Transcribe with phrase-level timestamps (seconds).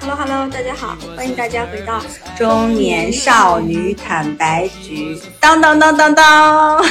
[0.00, 2.02] Hello Hello，大家好，欢迎大家回到
[2.38, 6.82] 中年少女坦白局，当当当当当。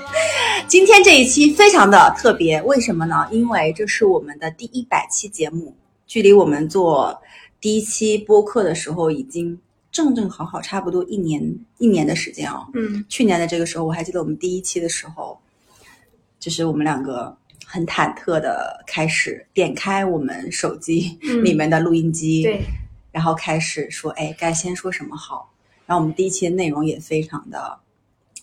[0.66, 3.28] 今天这一期非常的特别，为什么呢？
[3.30, 5.76] 因为这是我们的第一百期节目，
[6.06, 7.20] 距离我们做
[7.60, 9.60] 第一期播客的时候已经
[9.92, 12.66] 正正好好差不多一年一年的时间哦。
[12.72, 15.38] 嗯，去年的这个时候，我还记得我们第一期的时候，
[16.40, 17.36] 就是我们两个
[17.74, 22.60] 很忐忑的开始点开我们手机嗯里面的录音机，对，
[23.10, 25.52] 然后开始说，哎，该先说什么好？
[25.84, 27.76] 然后我们第一期的内容也非常的，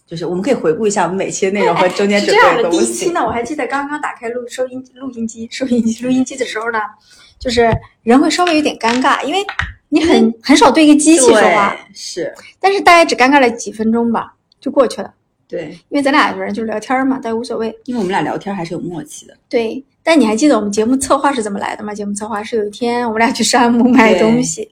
[0.05, 2.77] 就是我们可以回顾一下我们每期的内容和中间是准这样的，东西。
[2.77, 6.79] 第一期呢，我还记得刚刚打开录收音录音机、收音机、录音机的时候呢，
[7.40, 7.71] 就是
[8.04, 9.40] 人会稍微有点尴尬，因为
[9.88, 15.13] 你很很少对一个机器说话，是，但是大概只尴尬了几分钟吧，就过去了。
[15.51, 17.67] 对，因为咱俩人就是聊天嘛，但无所谓。
[17.83, 19.37] 因为我们俩聊天还是有默契的。
[19.49, 21.93] 对，但你还记得我们节目策划是怎么来的吗？
[21.93, 24.67] 节目策划是有一天我们俩去山姆买东西，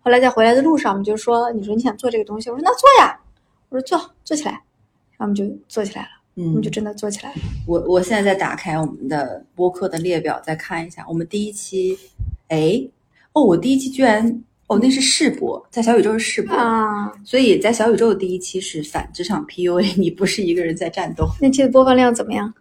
[0.00, 3.20] 后来在回来的路上，我们就说：“你说你想做这个东西？”我说：“那做呀。”
[3.68, 4.52] 我说：“做，做起来。”
[5.16, 7.36] 然后我们就做起来了，嗯我嗯们就，真的做起来了。
[7.66, 11.96] 我我现在在打开我们的播客的列表，再看一下我们第一期，
[12.48, 12.82] 哎，
[13.34, 14.42] 哦，我第一期居然，
[14.72, 16.56] 哦，那是试播，在小宇宙是试播。
[16.56, 22.52] 啊，所以在小宇宙的第一期是反职场 PUA， 你不是一个人在战斗，那期的播放量怎么样？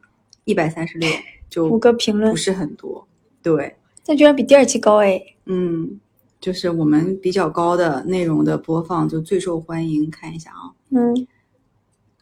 [0.44, 1.09] 一百三十六
[1.50, 3.08] 就五个评论不，是很多。
[3.42, 5.22] 对，但居然比第二期高哎！
[5.45, 6.00] 嗯，
[6.42, 10.09] 就是我们比较高的内容的播放就最受欢迎。
[10.12, 11.28] 看一下啊，嗯，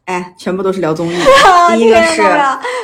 [0.05, 1.15] 哎，全部都是聊综艺。
[1.75, 2.21] 第一个是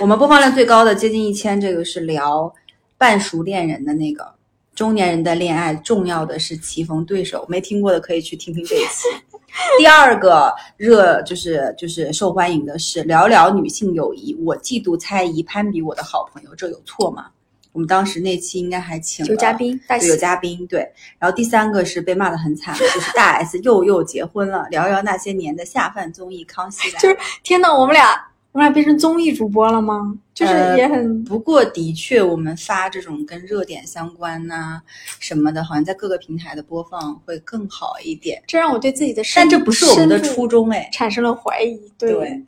[0.01, 2.51] 我们播放量最高的，接近一千，这个是聊
[2.97, 4.34] 半熟恋人的那个
[4.75, 7.45] 中年人的恋爱，重要的是棋逢对手。
[7.47, 9.07] 没听过的可以去听听这一期。
[9.79, 17.27] 第二个热就是就是受欢迎的是聊聊女性友谊，我嫉妒猜疑攀比我的好朋友，这有错吗？
[17.71, 20.79] 我们当时那期应该还请了有嘉宾，有嘉宾对。
[21.19, 26.99] 然后第三个是被骂的很惨的，就是大 S 又又结婚了，聊聊那些年的下饭综艺《康熙来了》。
[27.01, 28.13] 就是天呐，我们俩
[28.55, 30.17] 我们俩变成综艺主播了吗？
[30.33, 34.81] 就是呃也很不过的确，我们发这种跟热点相关呐、
[35.19, 38.41] 什么的，好像在各个平台的播放会更好一点。
[38.47, 40.89] 这让我对自己的身，但这不是我们的初衷哎。
[40.93, 41.77] 产生了怀疑。
[41.97, 42.41] 对，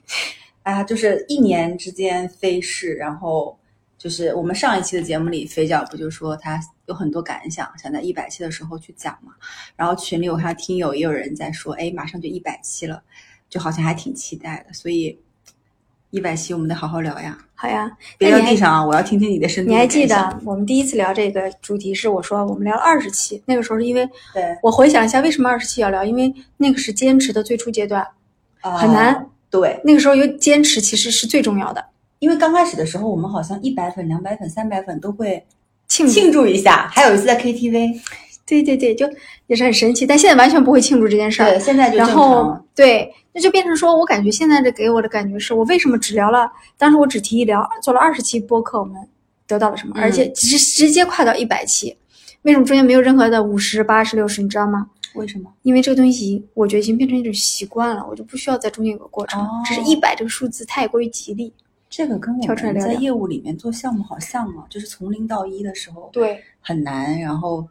[0.64, 3.60] 哎呀，就是一年之间飞逝，然后
[3.98, 9.34] 就是我们上一期的节目里，肥脚不就说他有很多感想，想在一百期的时候去讲嘛。
[9.76, 13.04] 然后群里我看听友也有人在说，哎，马上就一百期了，
[13.50, 14.74] 就好像还挺期待的。
[14.74, 15.20] 所以
[16.18, 17.90] 一百期我们得好好聊呀，好呀。
[18.18, 18.84] 别掉地上啊！
[18.84, 28.06] 我要听听你的深度你还记得我们第一次聊这个主题是我说我们聊了二十期，那个时候是因为对，我回想一下为什么二十期要聊，因为那个是坚持的最初阶段，
[28.62, 31.86] 很难啊对，那个时候有坚持其实是最重要的，
[32.20, 35.46] 因为刚开始的时候，我们好像一百粉、两百粉、三百粉都会
[35.88, 36.90] 庆祝庆祝一下。
[36.92, 38.02] 还有一次在 KTV，
[38.48, 39.06] 对对对，就
[39.48, 41.52] 也是很神奇，但现在完全不会庆祝这件事儿。
[41.52, 42.58] 对，现在就正然后。
[42.74, 48.96] 对，那就变成说，我感觉现在的给我的感觉是我为什么只聊了，当时我只提一聊，做了二十期播客，我们
[49.46, 51.96] 得到了什么，嗯而且直直接跨到一百期，
[52.44, 54.88] 为什么中间没有任何的五十、八十、六十，你知道吗？
[55.16, 55.52] 为什么？
[55.64, 59.42] 因为这个东西，我觉得已经变成一种习惯了，我就不需要在中间有个过程。
[59.42, 61.52] 哦只是一百这个数字太过于吉利。
[61.90, 67.66] 这个跟我们在业务里面做项目好像啊，就是从零到一的时候对很难，然后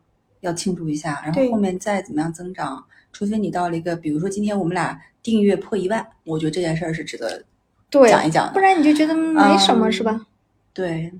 [0.46, 7.42] 要庆祝一下，然后后面再怎么样增长，除非你到了一个，比如说今天我们俩订阅破一万，我觉得这件事儿是值得
[7.90, 10.26] 对，讲一讲的不然你就觉得没什么，嗯是吧？
[10.72, 11.12] 对，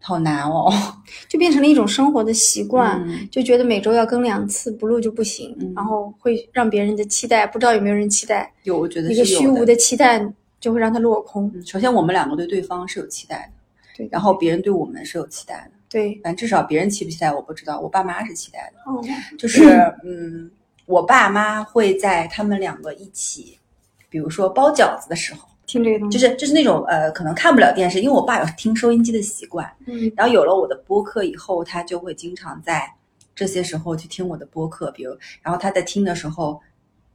[0.00, 0.72] 好难哦。
[1.28, 3.02] 就变成了一种生活的习惯。
[3.06, 10.26] 嗯就觉得每周要更两次，不录就不行，嗯然后会让别人的期待，不知道有没有人期待，有，我觉得一个虚无的期待
[10.60, 11.50] 就会让它落空。
[11.54, 19.04] 嗯，首先我们两个对对方是有期待的，对，然后别人对我们是有期待的，对，反正至少别人期不期待我不知道，我爸妈是期待的，哦，
[19.38, 19.62] 就是
[20.02, 20.50] 嗯，
[20.86, 23.58] 我爸妈会在他们两个一起，
[24.08, 32.90] 比如说包饺子的时候，听这个东西，就是就是那种呃，可能看不了电视，因为我爸有听收音机的习惯，嗯，然后有了我的播客以后，他就会经常在
[33.34, 36.58] 这些时候去听我的播客，比如，然后他在听的时候，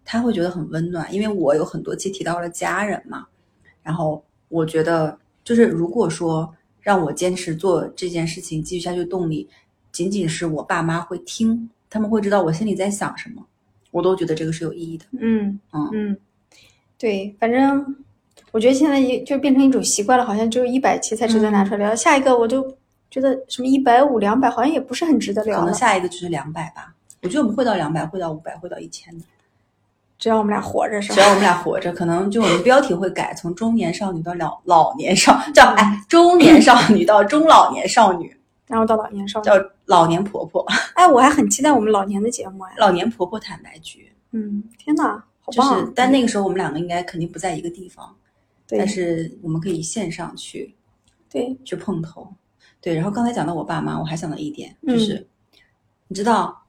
[0.06, 3.26] 他会觉得很温暖，因为我有很多期提到了家人嘛，
[3.82, 6.54] 然后我觉得就是如果说
[6.88, 9.46] 让我坚持做这件事情继续下去的动力，
[9.92, 13.46] 仅仅是我爸妈会听，他们会知道我心里在想什么，
[13.92, 15.60] 我都觉得这个是有意义的，嗯。
[15.74, 16.18] 嗯嗯，
[16.98, 17.94] 对，反正
[18.54, 22.66] 我觉得现在也就变成一种习惯了，好像只有一百期才值得拿出来聊，下一个我就
[23.12, 29.26] 觉得什么一百五、两百好像也不是很值得聊可能，下一个就是两百吧，我觉得我们会到两百，会到五百，会到一千的。
[30.20, 31.16] 只要我们俩活着是吧？
[31.16, 38.36] 只要我们俩活着，可能就我们标题会改，从中年少女到老老年少，叫哎中年少女到中老年少女。
[38.68, 39.54] 然后到老年少女叫。
[39.86, 40.66] 老年婆婆，
[40.96, 42.74] 哎，我还很期待我们老年的节目哎。
[42.78, 45.80] 老年婆婆坦白局，嗯，天哪，好就棒啊！
[45.80, 48.14] 是，但那个时候我们两个应该肯定不在一个地方，
[48.68, 50.76] 对但是我们可以线上去
[51.32, 52.28] 对，去碰头。
[52.82, 55.28] 对，然后刚才讲到我爸妈，我还想到一点，就嗯是、
[56.10, 56.62] 你知道，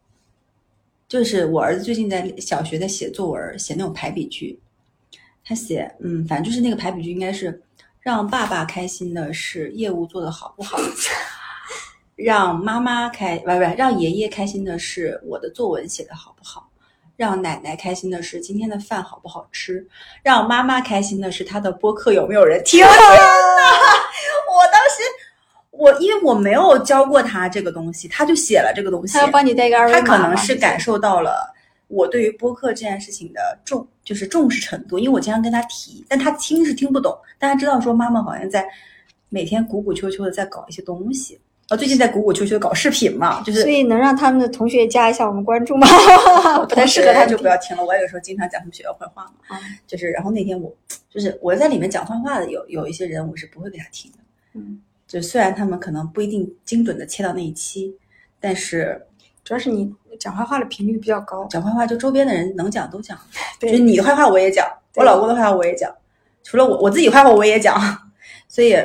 [1.09, 4.61] 就是我儿子最近在小学在写作文，写那种排比句，
[5.43, 7.63] 他写，嗯，反正就是那个排比句应该是
[8.01, 10.79] 让爸爸开心的是业务做得好不好，
[12.15, 16.69] 让妈妈开，不不，让爷爷开心的是我的作文写得好不好。
[17.17, 19.85] 让奶奶开心的是今天的饭好不好吃，
[20.23, 22.79] 让妈妈开心的是她的播客有没有人听。
[22.79, 23.88] 天哪！
[25.79, 29.15] 我因为我没有教过他这个东西，他就写了这个东西。
[29.15, 31.55] 他要帮你带一个二维码，他可能是感受到了
[31.87, 34.99] 我对于播客这件事情的重，就是重视程度。
[34.99, 38.67] 因为我经常跟他提，但他听是听不懂，但他知道说妈妈好像在
[39.29, 41.39] 每天鼓鼓秋秋的在搞一些东西。
[41.71, 45.87] 呃，最近在鼓鼓秋秋地搞视频嘛，就是所以能让他们的同学加一下我们关注吗？
[46.67, 47.85] 不太适合他就不要听了。
[47.85, 50.75] 我有时候经常讲他们学校坏话嘛，嗯就是然后那天我
[51.11, 54.19] 就是我在里面讲坏话的有有一些人我是不会给他听的，
[54.55, 57.97] 嗯，就虽然他们可能不一定精准的切到那一期，
[58.39, 59.05] 但是
[59.43, 59.91] 主要是你
[60.21, 61.47] 讲坏话的频率比较高。
[61.47, 63.19] 讲坏话就周边的人能讲都讲，
[63.59, 65.91] 对就是你的坏话我也讲，我老公的坏话我也讲，
[66.45, 67.81] 除了我我自己坏话我也讲，
[68.47, 68.77] 所以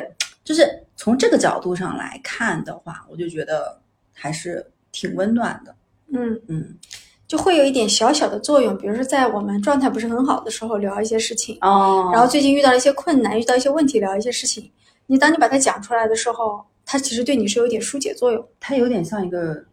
[0.42, 3.78] 就是从这个角度上来看的话，我就觉得
[4.14, 5.74] 还是挺温暖的，
[6.12, 6.74] 嗯，嗯
[7.26, 14.70] 就会有一点小小的作用，比如说在我们状态不是很好的时候聊一些事情，哦然后最近遇到了一些困难，遇到一些问题，聊一些事情。
[15.06, 18.46] 你当你把它讲出来的时候，它其实对你是有一点疏解作用。
[18.60, 19.64] 它有点像一个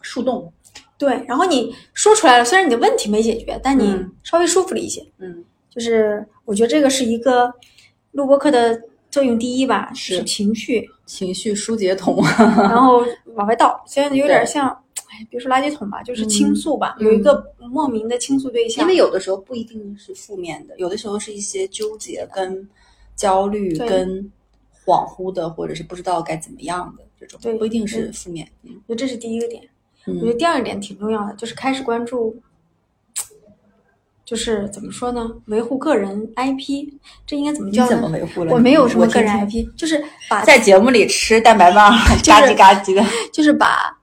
[0.00, 0.52] 树洞，
[0.96, 5.04] 对，然后你说出来了，虽然你的问题没解决，但你嗯稍微舒服了一些。
[5.18, 7.52] 嗯就是我觉得这个是一个
[8.12, 13.04] 录播课的作用第一吧，是是情绪，情绪疏解桶，然后
[13.34, 14.68] 往外倒，虽然有点像，
[15.10, 18.84] 哎，别说垃圾桶吧，就是倾嗯诉吧，嗯有一个莫名的倾诉对象。
[18.84, 22.66] 因为有的时候不一定是负面的，有的时候是一些纠结、跟
[23.16, 24.30] 焦虑、跟
[24.84, 28.48] 恍惚的，或者是不知道该怎么样的这种对，不一定是嗯负面。
[28.62, 29.62] 嗯我觉得这是第一个点。
[30.04, 32.40] 我觉得嗯第二个点挺重要的，就是开始关注，
[34.24, 36.92] 就是怎么说呢，维护个人 IP，
[37.26, 37.88] 这应该怎么你叫呢？
[37.90, 38.52] 怎么维护了？
[38.52, 41.92] 我没有什么个人我听听 IP，就是把在节目里吃蛋白棒，
[42.22, 43.04] 就是嘎叽嘎叽的。
[43.32, 43.98] 就是把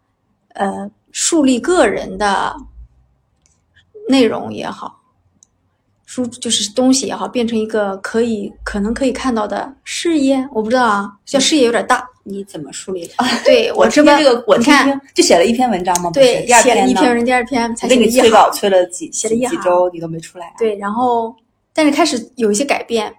[0.56, 2.54] 呃树立个人的
[4.10, 5.03] 内容也好，
[6.14, 12.08] 书就是东西也好，变成一个可以可能可以看到的事业，我不知道啊，叫事业有点大。
[12.26, 13.14] 你怎么梳理的？
[13.44, 16.12] 对我这边这个，我你看，就写了一篇文章吗？
[16.14, 20.54] 对，写了一篇文，第二篇才我给你写了一行催稿催了几几写了一几周，你都没出来啊。
[20.60, 21.36] 对，然后
[21.74, 23.12] 但是开始有一些改变，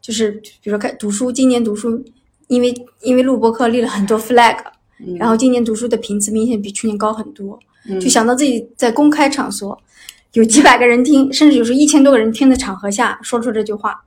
[0.00, 0.30] 就是
[0.62, 2.02] 比如说开读书，今年读书，
[2.46, 2.72] 因为
[3.02, 4.56] 因为录播课立了很多 flag，、
[5.04, 7.58] 嗯，然后今年读书的频次明显比去年高很多，
[7.90, 9.78] 嗯就想到自己在公开场所
[10.32, 14.02] 有几百个人听，甚至有时候一千多个人听的场合下说出这句话，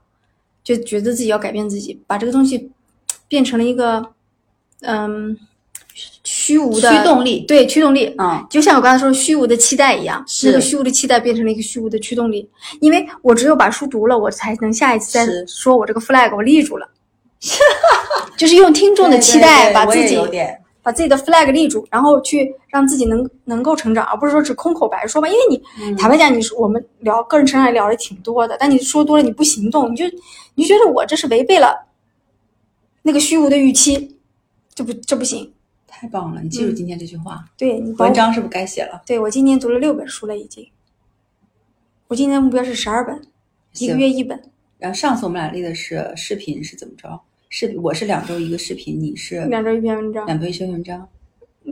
[0.62, 2.70] 就觉得自己要改变自己，把这个东西
[3.28, 4.04] 变成了一个
[4.82, 5.36] 嗯
[6.24, 12.48] 虚无的驱动力对驱动力，嗯就像我刚才说的虚无的期待一样，是那个虚无的期待变成了一个虚无的驱动力。
[12.80, 16.88] 因为我只有把书读了，我才能下一次再说我这个 flag 我立住了，
[18.38, 20.16] 就是用听众的期待把自己
[20.82, 25.28] 把自己的 flag 立住，然后去让自己能能够成长，而不是说只空口白说吧。
[25.28, 30.04] 因为你、嗯坦白讲，你说我们聊个人成长也聊的挺多的，但你说多了你不行动，你就
[30.54, 31.86] 你就觉得我这是违背了
[33.02, 34.16] 那个虚无的预期，
[34.74, 35.52] 这不这不行。
[35.86, 36.40] 太棒了！
[36.42, 39.02] 你记住嗯今天这句话，对你文章是不是该写了？
[39.06, 40.68] 对我今年读了六本书了，已经。
[42.08, 43.22] 我今年的目标是十二本，
[43.78, 44.42] 一个月一本。
[44.78, 47.20] 然后上次我们俩立的是视频是怎么着？
[47.54, 50.24] 视频我是两周一个视频，你是两周一篇文章。
[50.24, 51.06] 两周一篇文章。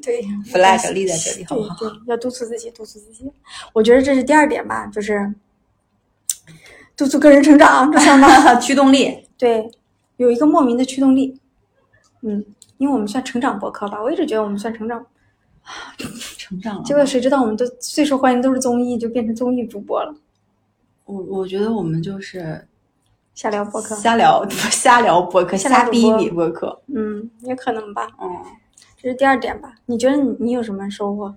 [0.03, 1.75] 对 flag 立在这里好不好
[2.07, 3.33] 要督促自己，督促自己。
[3.73, 5.35] 我觉得这是第二点吧，就是
[6.95, 8.55] 督促个人成长，这算吗？
[8.61, 9.71] 驱动力，对，
[10.19, 11.41] 有一个莫名的驱动力。
[12.21, 12.45] 嗯，
[12.77, 15.07] 因为我们算成长博客吧，我一直觉得我们算成长，
[16.37, 16.83] 成长了。
[16.85, 20.15] 结果谁知道我们都最受欢迎都是综艺，就变成综艺主播了。
[21.07, 22.69] 我我觉得我们就是
[23.41, 26.79] 瞎聊博客，瞎聊瞎聊播客，瞎逼你播客。
[26.95, 28.07] 嗯，也可能吧。
[28.21, 28.29] 嗯
[28.99, 29.77] 这是第二点吧？
[29.87, 31.35] 你觉得你你有什么收获？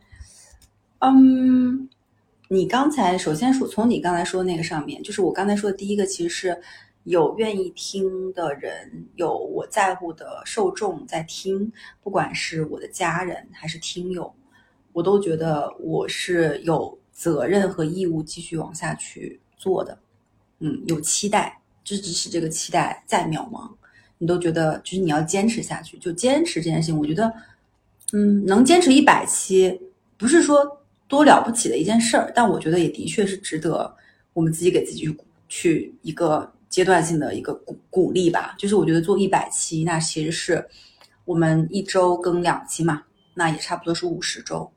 [1.00, 1.88] 嗯，
[2.50, 6.62] 你刚才首先说从你刚才说的那个上面，就是我刚才说的第一个，其实是
[7.06, 14.30] 有愿意听的人，有我在乎的受众在听，不管是我的家人还是听友，
[14.92, 19.98] 我都觉得我是有责任和义务继续往下去做的。
[20.60, 23.70] 嗯，有期待，就只是这个期待再渺茫，
[24.18, 26.98] 你都觉得就是你要坚持下去，就坚持这件事情。
[26.98, 27.32] 我觉得，
[28.14, 29.80] 嗯，能坚持一百期，
[30.18, 30.66] 不是说
[31.08, 33.94] 多了不起的一件事儿，但我觉得也的确是值得
[34.34, 35.18] 我们自己给自己去
[35.50, 38.56] 去一个阶段性的一个鼓鼓励吧。
[38.58, 40.66] 就是我觉得做一百期，那其实是
[41.26, 44.72] 我们一周更两期嘛，那也差不多是五十周，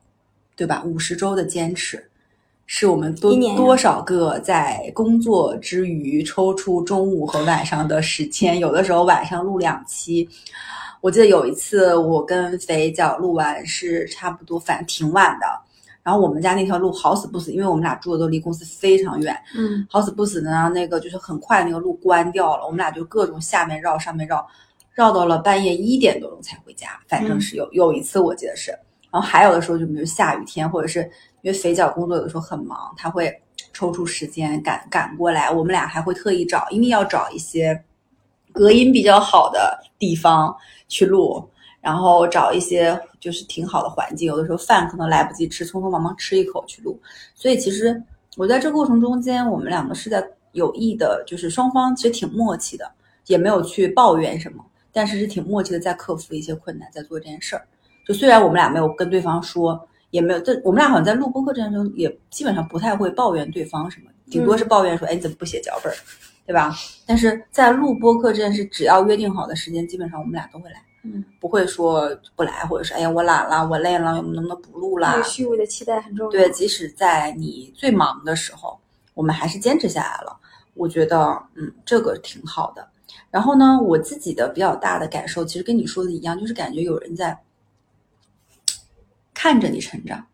[0.57, 0.83] 对吧？
[0.85, 2.11] 五十周的坚持。
[2.66, 10.28] 是我们多多少个在工作之余抽出中午和晚上的时间，有的时候晚上录两期。
[11.00, 15.46] 我记得有一次我跟肥脚录完是差不多，反正挺晚的。
[16.02, 24.46] 然后我们家那条路好死不死，因为我们俩住的都离公司非常远，嗯好死不死呢，那个就是很快那个路关掉了，我们俩就各种下面绕上面绕，
[24.92, 26.88] 绕到了半夜一点多钟才回家。
[27.08, 28.73] 反正是有、有一次我记得是，
[29.11, 31.01] 然后还有的时候就比如下雨天，或者是
[31.43, 33.33] 因为肥脚工作有的时候很忙，他会
[33.73, 37.83] 抽出时间赶赶过来，我们俩还会特意找，因为要找一些
[38.53, 40.57] 隔音比较好的地方
[40.89, 41.49] 去录。
[41.79, 47.01] 然后找一些就是挺好的环境，有的时候饭可能来不及吃，匆匆忙忙吃一口去录。
[47.33, 48.03] 所以其实
[48.37, 52.91] 我在这过程中间，我们两个是在有意的，就是双方其实挺默契的，
[53.27, 57.65] 也没有去抱怨什么，但是是挺默契的，在克服一些困难，在做这件事儿。
[58.07, 65.97] 就虽然我们俩没有跟对方说，也没有，在我们俩好像在录播课这件事中，也基本上不太会抱怨对方什么，顶多是抱怨说，哎，你怎么不写脚本儿，
[66.47, 66.75] 对吧？
[67.05, 70.81] 但是在录播课这件事，只要约定好的时间，基本上我们俩都会来。
[71.09, 75.25] 嗯，不会说不来，或者是哎呀我懒了，我累了，我们能不能不录啦这个？
[75.25, 76.31] 虚伪的期待很重要。
[76.31, 78.77] 对，即使在你最忙的时候，
[79.15, 80.37] 我们还是坚持下来了。
[80.75, 82.85] 我觉得，嗯，这个挺好的。
[83.31, 87.39] 然后呢，我自己的比较大的感受，其实跟你说的一样，就是感觉有人在
[89.47, 90.26] 看着你成长，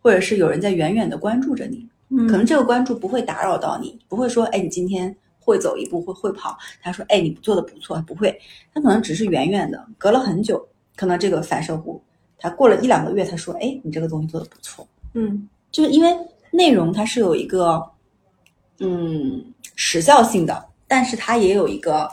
[0.00, 1.86] 或者是有人在远远的关注着你。
[2.08, 6.56] 嗯，可能这个关注不会打扰到你，不会说，哎，你今天会走一步，会会跑。
[6.80, 8.34] 他说，哎，你做的不错，不会。
[8.72, 10.66] 他可能只是远远的，隔了很久，
[10.96, 12.00] 可能这个反射弧，
[12.38, 14.88] 他过了一两个月，他说，哎，你这个东西做的不错。
[15.12, 16.08] 嗯就是因为
[16.50, 17.86] 内容它是有一个
[18.78, 19.44] 嗯
[19.76, 22.10] 时效性的，但是它也有一个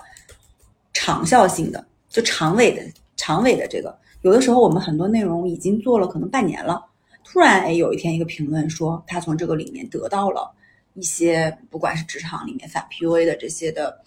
[0.92, 2.82] 长效性的，就长尾的
[3.16, 3.98] 长尾的这个。
[4.28, 6.86] 有的时候我们很多内容已经做了可能半年了，
[7.24, 10.54] 突然哎有一天一个评论说他从这个里面得到了
[10.96, 13.98] 一些，不管是职场里面反 PUA 的这些的，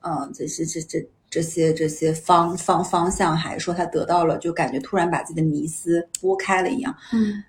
[0.00, 6.96] 嗯，这些这这这些这些方方方向，还是说他得到了，就感觉突然把自己的迷思拨开了一样。
[7.12, 7.44] 嗯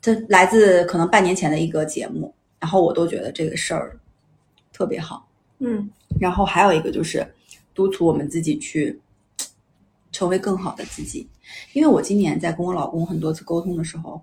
[0.00, 3.98] 这来自可能半年前的一个节目，然后我都觉得这个事儿
[4.72, 5.26] 特别好。
[5.58, 5.90] 嗯
[6.20, 7.26] 然后还有一个就是
[7.74, 9.00] 督促我们自己去
[10.14, 11.28] 成为更好的自己，
[11.72, 14.22] 因为我今年在跟我老公很多次沟通的时候，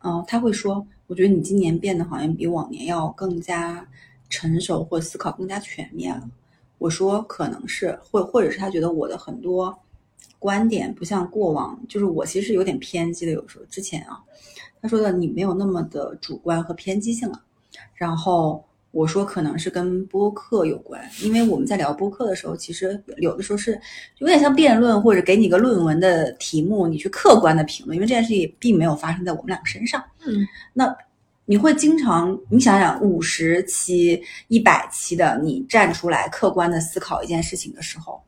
[0.00, 3.86] 嗯、他会说，我觉得你今年变得好像比往年要更加
[4.28, 6.28] 成熟，或思考更加全面了。
[6.78, 9.78] 我说可能是，或或者是他觉得我的很多
[10.40, 14.20] 观点不像过往，就是我其实有点偏激的，有时候之前啊，
[14.82, 17.40] 他说的你没有那么的主观和偏激性了。
[17.94, 23.78] 然后我说可能是跟播客有关，因为我们在聊播客的时候，其实有的时候是
[24.18, 30.02] 有点像辩论，或者给你个论文的题目，你去客观的评论，因为这件事情也并没有发生在我们两个身上。
[30.26, 30.94] 嗯那
[31.44, 38.20] 你会经常，你想想五十期、一百期的你站出来客观的思考一件事情的时候，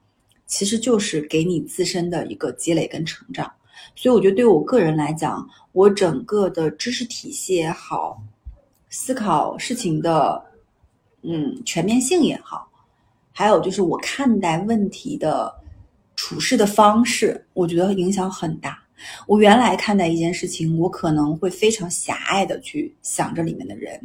[0.47, 3.51] 其实就是给你自身的一个积累跟成长。
[3.95, 8.23] 所以我觉得对我个人来讲，我整个的知识体系也好，
[8.89, 10.43] 思考事情的
[11.23, 12.69] 嗯全面性也好，
[13.33, 15.55] 还有就是我看待问题的
[16.17, 18.83] 处事的方式，我觉得影响很大。
[19.27, 23.99] 我原来看待一件事情，我可能会非常狭隘的去想着里面的人，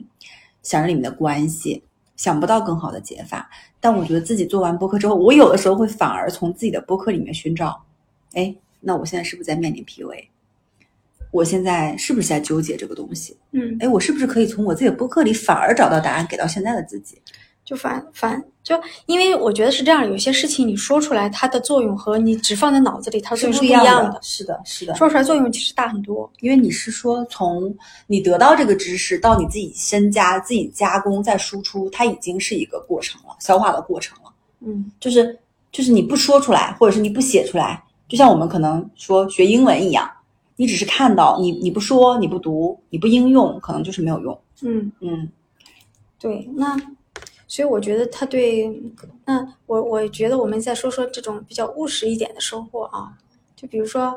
[0.64, 1.84] 想着里面的关系，
[2.16, 3.50] 想不到更好的解法。
[3.82, 7.84] 但我觉得自己做完播客之后，我有的时候会反而从自己的播客里面寻找，
[8.34, 10.28] 哎，那我现在是不是在面临 PUA？
[11.36, 13.36] 我现在是不是在纠结这个东西？
[13.52, 17.22] 嗯，哎，我是不是可以从我自己的播客里反而找到答案，给到现在的自己？
[17.66, 24.20] 就反反就因为我觉得是这样，有些事情你说出来，它的作用和你只放在脑子里，它的作用是不一样样的。
[24.22, 24.96] 是的，是的。
[24.96, 26.32] 说出来作用其实大很多。
[26.40, 27.76] 因为你是说从
[28.08, 34.32] 你得到这个知识到你自己深加、自己加工再输出，它已经是一个过程了，消化的过程了。
[34.62, 35.38] 嗯就是
[35.72, 40.08] 就是你不说出来，或者是你不写出来，就像我们可能说学英文一样，
[40.56, 44.40] 你只是看到，你你不说，你不读，你不应用，可能就是没有用。
[44.62, 45.30] 嗯，嗯
[46.20, 46.76] 对，那
[47.48, 48.72] 所以我觉得他对，
[49.26, 53.14] 那我我觉得我们再说说这种比较务实一点的收获啊，
[53.56, 54.16] 就比如说。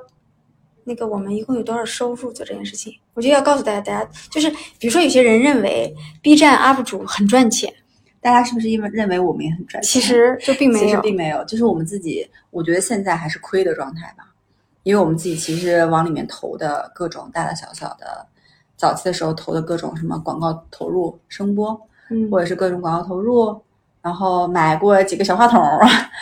[0.84, 2.90] 那个我们一共有多少收入做这件事情？
[3.12, 7.70] 我就要告诉大家，大家就是比如说有些人认为 B 站 UP 主很赚钱，
[8.22, 9.90] 大大家是不是因为认为我们也很赚钱？
[9.90, 14.30] 其实就并没有其实，并没有，就是我们自己，我觉得现在还是亏的状态吧，
[14.82, 18.26] 因为我们自己其实往里面投的各种大大小小的，
[18.76, 21.78] 早期的时候投的各种什么广告投入、声波，
[22.10, 23.60] 嗯，或者是各种广告投入，
[24.00, 25.60] 然后买过几个小话筒，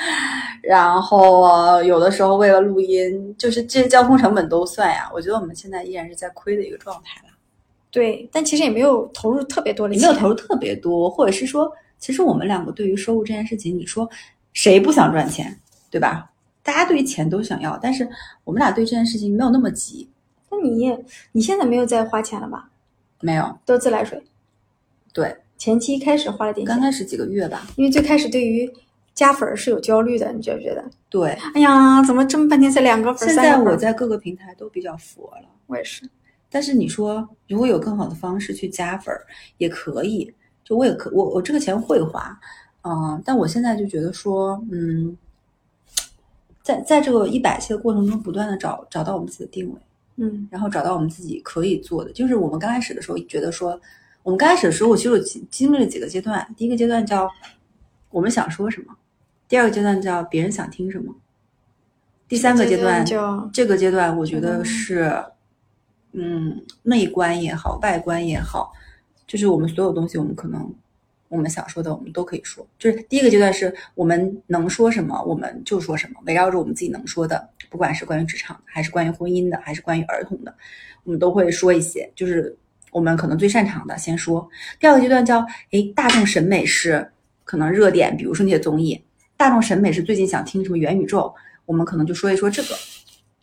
[0.63, 5.09] 然后呃有的时候为了录音，就是这些交通成本都算呀。
[5.13, 7.33] 我觉得我们现在依然是在亏的一个状态了，
[7.91, 14.09] 对，但其实也没有投入特别多的钱，也没有投入特别多，或者是说，其实我们两个对于收入这件事情，你说
[14.55, 15.57] 谁不想赚钱，
[15.89, 16.31] 对吧？
[16.67, 18.09] 大家对于钱都想要，但是
[18.43, 20.09] 我们俩对这件事情没有那么急，
[20.51, 22.69] 那你也你现在没有再花钱了吧？
[23.21, 23.57] 没有。
[23.65, 24.21] 都自来水，
[25.13, 28.69] 对，前期开始花了点钱，刚开始几个月吧，因为最开始对于
[29.15, 30.85] 加粉儿是有焦虑的，你觉不觉得？
[31.09, 31.31] 对。
[31.55, 33.33] 哎呀，怎么这么半天才两个粉儿？
[33.33, 35.49] 现在我在各个平台都比较佛了。
[35.69, 36.03] 我也是，
[36.51, 39.25] 但是你说，如果有更好的方式去加粉儿，
[39.59, 40.35] 也可以。
[40.65, 42.37] 就我也可，我我这个钱会花，
[42.83, 45.17] 嗯、但我现在就觉得说，嗯，
[46.67, 49.81] 在在这个一百期的过程中，不断的找找到我们自己的定位，
[50.17, 52.11] 嗯然后找到我们自己可以做的。
[52.13, 53.81] 就是我们刚开始的时候觉得说，
[54.25, 56.45] 我们刚开始的时候，我其实我经经历了几个阶段。
[56.57, 57.31] 第一个阶段叫
[58.11, 58.97] 我们想说什么，
[59.47, 61.15] 第二个阶段叫别人想听什么，
[62.27, 65.25] 第三个阶段就这个阶段，我觉嗯得是，
[66.15, 68.73] 嗯，内观也好，外观也好，
[69.25, 70.69] 就是我们所有东西，我们可能
[71.29, 72.67] 我们想说的，我们都可以说。
[72.79, 80.55] 就是第一个阶段是我们能说什么，我们就说什么，围绕着我们自己能说的，不管是关于职场的，还是关于婚姻的，还是关于儿童的，
[81.05, 82.57] 我们都会说一些，就是
[82.93, 84.49] 我们可能最擅长的先说。
[84.79, 87.11] 第二个阶段叫，诶，大众审美是
[87.45, 89.03] 可能热点，比如说那些综艺，
[89.37, 92.75] 大众审美是最近想听什么元宇宙，我们可能就说一说这个。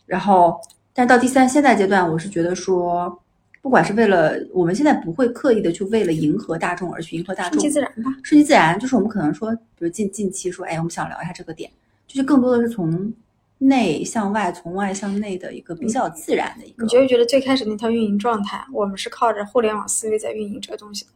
[0.05, 0.59] 然后，
[0.93, 3.22] 但到第三现在阶段，我是觉得说，
[3.63, 8.13] 不管是为了我们现在不会刻意的去为了迎合大众而去迎合大众顺，其自然吧。
[8.21, 11.71] 顺其自然，就是我们可能说，比如近近期说，哎，我们想聊一下这个点，
[12.05, 13.13] 就是更多的是从
[13.59, 16.83] 内向外，从外向内的一个比较自然的一个。
[16.83, 21.11] 你觉不觉得最开始那套运营状态，我们是靠着互联网思维在运营这个东西的？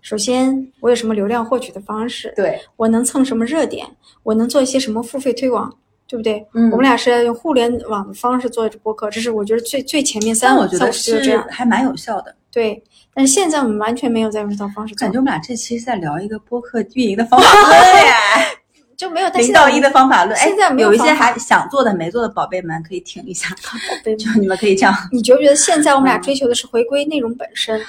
[0.00, 2.32] 首先，我有什么流量获取的方式？
[2.34, 3.86] 对，我能蹭什么热点？
[4.22, 5.76] 我能做一些什么付费推广？
[6.14, 6.46] 对不对？
[6.54, 11.44] 嗯我们俩是要用互联网的方式做播客，这是我觉得最最前面三我觉得是这样。
[11.50, 12.32] 还蛮有效的。
[12.52, 12.80] 对，
[13.12, 18.12] 但是现在我们完全没有在用这套方式感，觉我们俩这期是在聊一个播客运营的方法 论耶，
[18.96, 19.28] 就没有。
[19.30, 20.38] 但零到一的方法论。
[20.38, 23.48] 哎，现在没有有一些还想做的没做的宝贝们可以听一下，
[24.04, 24.94] 对就你们可以这样。
[25.10, 27.80] 你觉不觉得现在我们俩嗯追求的是回归内容本身？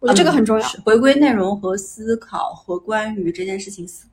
[0.00, 0.68] 我觉得这个很重要。
[0.84, 4.06] 回归内容和思考和关于这件事情思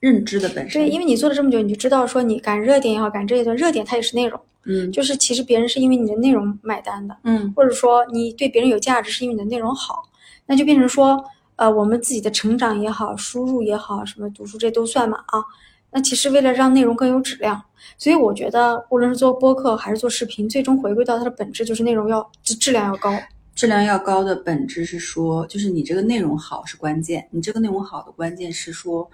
[0.00, 0.82] 认知的本身。
[0.82, 10.02] 对，因为你做了这么久，你就知道说你赶热点也好，赶这一段热点它也是内容，嗯就是其实别人是因为你的内容买单的，嗯或者说你对别人有价值是因为你的内容好，
[10.46, 11.24] 那就变成说，
[11.56, 15.42] 呃，我们自己的成长也好，输入也好，什么读书这都算嘛啊。
[15.90, 17.62] 那其实为了让内容更有质量，
[17.96, 23.10] 所以我觉得无论是做播客还是做视频，最终回归到它的本质就是内容要质质量要高。
[23.54, 29.10] 质量要高的本质是说，就是你这个内容好是关键，你这个内容好的关键是说，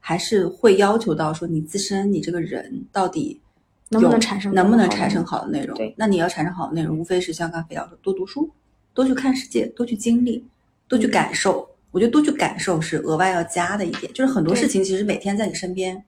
[0.00, 3.40] 还是会要求到说你自身你这个人到底
[3.90, 5.76] 能不能产生能不能产生好的内容？
[5.76, 8.50] 对那你要产生好的内容，无非是像刚才肥皂说，多读书，
[8.94, 10.44] 多去看世界，多去经历，
[10.88, 11.68] 多去嗯感受。
[11.92, 16.02] 我觉得多去感受是额外要加的一点，就是很多事情其实每天在你身边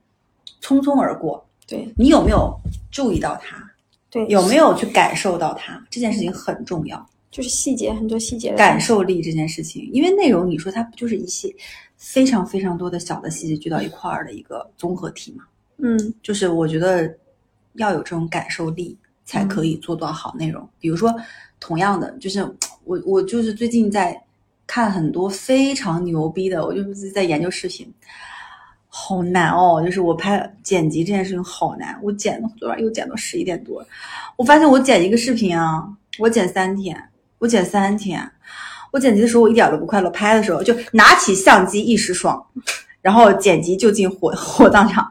[0.63, 2.57] 匆匆而过，对你有没有
[2.91, 3.69] 注意到它？
[4.09, 5.85] 对，有没有去感受到它？
[5.91, 7.05] 这件事情很重要。
[7.33, 11.53] 就是细节很多细节的感受力这件事情，因为内容你说它不就是一些
[11.97, 15.43] 非常非常多的小的细节聚到一块儿的一个综合体嘛？
[15.79, 17.13] 嗯就是我觉得
[17.75, 20.69] 要有这种感受力，才可以做到好内容。
[20.79, 21.13] 比如说，
[21.59, 22.45] 同样的，就是
[22.85, 24.23] 我我就是最近在
[24.67, 27.91] 看很多非常牛逼的，我就是在研究视频，
[28.89, 29.83] 好难哦！
[29.85, 33.85] 就是我拍剪辑这件事情好难，我剪到昨晚又剪到十一点多，
[34.37, 36.95] 我发现我剪一个视频啊，我剪三天，
[37.43, 38.31] 我剪三天。
[38.93, 42.41] 我剪辑的时候我一点都不快乐，拍的时候就拿起相机一时爽，
[43.01, 45.11] 然后剪辑就进火 火葬场，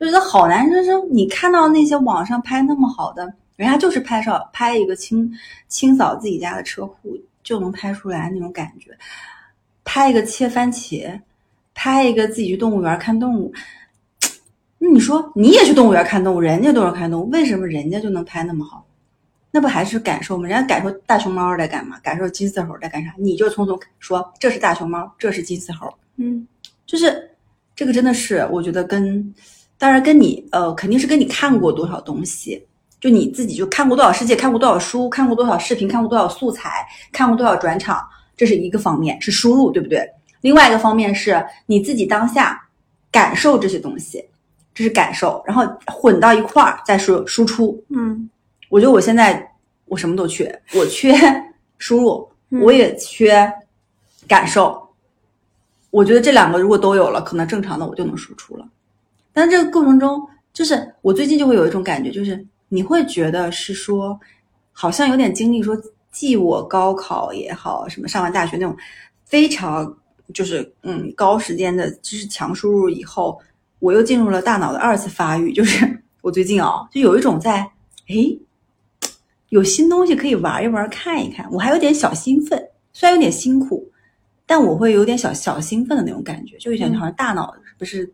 [0.00, 0.66] 就觉得好难。
[0.70, 5.30] 就是你看到那些网上拍那么好的，人家就是拍照拍一个清
[5.68, 8.96] 清扫自己家的车库就能拍出来那种感觉，
[9.84, 11.20] 拍一个切番茄，
[11.74, 13.52] 拍一个自己去动物园看动物。
[14.78, 18.86] 那你说你也去动物园看动物，人家都是看动物，为什么人家就能拍那么好？
[19.52, 20.48] 那不还是感受吗？
[20.48, 21.98] 人家感受大熊猫在干嘛？
[22.00, 23.12] 感受金丝猴在干啥？
[23.18, 26.46] 你就匆匆说这是大熊猫，这是金丝猴，嗯
[26.86, 27.30] 就是
[27.74, 29.34] 这个真的是我觉得跟，
[29.78, 32.64] 当然跟你呃肯定是跟你看过多少东西，
[33.00, 40.08] 就你自己就看过多少世界，看过多少书，看过多少视频，看过多少素材，看过多少转场，这是一个方面是输入，对不对？
[40.42, 42.60] 另外一个方面是你自己当下
[43.10, 44.24] 感受这些东西，
[44.74, 47.82] 这是感受，然后混到一块儿再输输出。
[47.88, 48.28] 嗯
[48.70, 49.46] 我觉得我现在
[49.84, 51.12] 我什么都缺，我缺
[51.76, 53.52] 输入，嗯我也缺
[54.26, 54.88] 感受。
[55.90, 58.66] 我觉得这两个如果都有了，可能正常的我就能输出了。
[59.32, 64.18] 但是这个过程中，就是我最近就会有一种感觉，就是你会觉得是说，
[64.72, 65.76] 好像有点经历说，
[66.12, 68.76] 继我高考也好，什么上完大学那种
[69.24, 69.92] 非常
[70.32, 73.36] 就是嗯高时间的知识强输入以后，
[73.80, 77.68] 我又进入了大脑的二次发育，就是 我最近啊，就有一种在
[78.06, 78.38] 诶
[79.50, 82.60] 有新东西可以玩一玩、看一看，我还有点小兴奋，
[82.92, 83.88] 虽然有点辛苦，
[84.46, 88.10] 但我会有点小小兴奋的那种感觉，就有点嗯好像大脑不是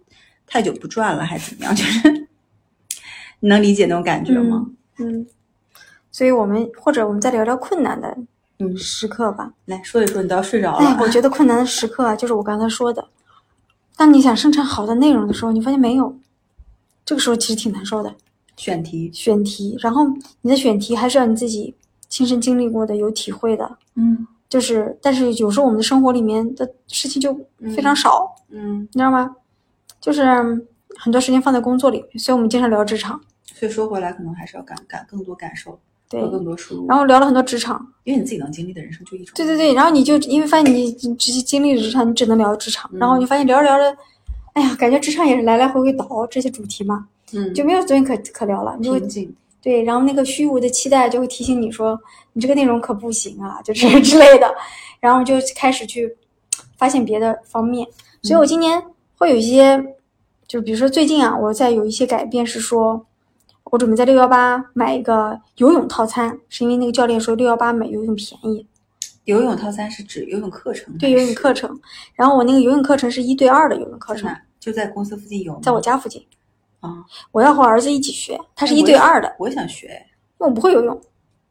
[0.47, 1.75] 太久不转了，还是怎么样？
[1.77, 2.29] 就是
[3.41, 4.67] 你能理解那种感觉吗？
[4.99, 5.27] 嗯，
[6.11, 8.17] 所以我们或者我们再聊聊困难的
[8.59, 9.53] 嗯时刻吧。
[9.67, 11.03] 来说一说，你都要睡着了哎，了。
[11.03, 13.07] 我觉得困难的时刻啊，就是我刚才说的，
[13.95, 16.19] 当你想生产好的内容的时候，你发现没有，
[17.05, 18.15] 这个时候其实挺难受的。
[18.57, 20.07] 选题，选题，然后
[20.43, 21.75] 你的选题还是要你自己
[22.09, 23.79] 亲身经历过的、有体会的。
[23.95, 27.37] 嗯就是，但是有时候我们的生活里面的事情就
[27.75, 29.35] 非常少，嗯，你知道吗？
[30.01, 30.23] 就是
[30.97, 33.21] 很多时间放在工作里，所以我们经常聊职场，
[33.53, 35.77] 所以说回来，可能还是要感感更多感受
[36.09, 39.35] 对和，更多输入，然后聊了很多职场，因为你自己能经历的人生就一种。
[39.35, 43.99] 对对对，然后你就因为发现你你直接经历了职场，你只能聊职场，然后你发现聊着聊着，
[44.53, 49.01] 哎呀，感觉职场也是来来回回倒这些主题嘛，嗯，就没有东西可可聊了，你就会。
[49.63, 51.99] 对，然后那个虚无的期待就会提醒你说，
[52.35, 54.49] 你这个内容可不行啊，就是 之类的，
[55.01, 56.17] 然后就开始去
[56.77, 57.85] 发现别的方面。
[58.23, 58.81] 所以我今年
[59.17, 59.97] 会有一些，
[60.47, 63.05] 就比如说最近啊，我在有一些改变，是说
[63.65, 68.65] 我准备在六幺八买一个游泳套餐，是因为那个教练说六幺八买游泳便宜，
[69.25, 71.77] 游泳套餐是指游泳课程，对游泳课程。
[72.15, 75.59] 然后我那个游泳课程是一对二的游泳课程，就在公司附近有吗？
[75.61, 76.25] 在我家附近，
[76.87, 80.01] 啊，我要和我儿子一起学，他是哎一对二的，我也想学，
[80.39, 81.01] 我不会游泳，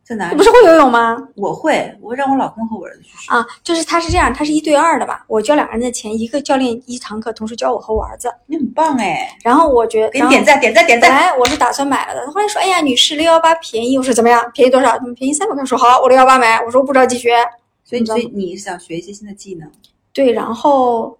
[0.03, 0.31] 在哪里？
[0.31, 1.17] 你不是会游泳吗？
[1.35, 3.33] 我会，我会让我老公和我儿子去学。
[3.33, 5.25] 啊，就是他是这样，他是一对二的吧？
[5.27, 8.31] 我教两个人的钱，一个教练一堂课，同时教我和我儿子。
[8.45, 11.19] 你很棒哎，然后我觉得，给你点赞，点赞，点本赞。
[11.19, 14.49] 来我是打算买了的，后来说，哎呀，女士六幺八便宜，我说怎么样？
[14.53, 14.97] 便宜多少？
[14.97, 16.63] 他们便宜三百块，说好，我六幺八买。
[16.63, 17.35] 我说我不着急学，
[17.83, 19.69] 所以，所以你是想学一些新的技能？
[20.13, 21.17] 对，然后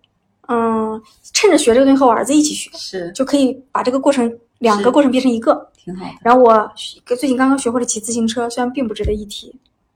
[0.47, 1.01] 嗯，
[1.33, 5.69] 趁着学这个东西和我儿子一起学，是，就可以把这个过程两个过程变成一个。
[5.75, 6.11] 挺好的。
[6.21, 6.71] 然后我
[7.05, 9.53] 最近刚刚学会了骑自行车，虽然并不值得一提，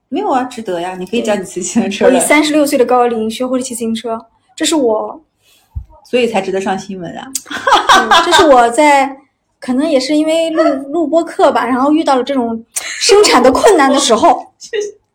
[0.08, 0.94] 没有啊，值得呀！
[0.96, 4.18] 你可以教你骑自行车我以的，三十六岁的高龄学会了骑自行车，
[4.54, 5.20] 这是我
[6.04, 7.26] 所以才值得上新闻啊。
[7.98, 9.16] 嗯这是我在
[9.58, 14.44] 可能也是因为录 录播课吧，然后遇到了这种生产的困难的时候，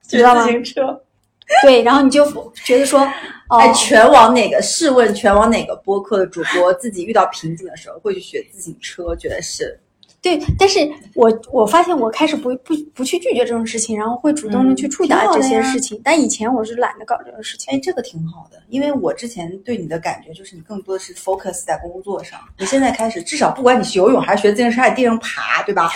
[0.08, 1.02] 知道吗自行车。
[1.64, 3.02] 对，然后你就觉得说，
[3.50, 4.62] 哦，哎，全网哪个？
[4.62, 9.16] 试问全网哪个播客的主播自己遇到瓶颈的时候会去学自行车？
[9.16, 9.80] 觉得是
[10.22, 10.80] 对，但是
[11.14, 17.72] 我我发现我开始不不不去拒绝这种事情，然后会主动的去触达这些事情，但以前我是懒得搞这个事情。
[17.72, 25.92] 哎，这个挺好的，因为我之前对你的感觉就是你更多的是 focus 在工作上，你现在开始，至少不管你学游泳还是学自行车还是地上爬，对吧？